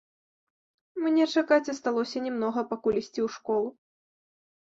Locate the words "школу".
3.35-3.69